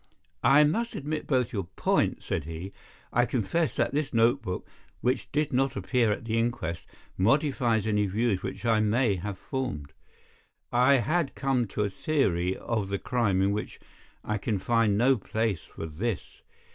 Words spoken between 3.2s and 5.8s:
confess that this notebook, which did not